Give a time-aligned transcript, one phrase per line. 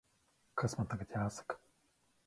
[0.61, 1.63] Kas man tagad jāsaka?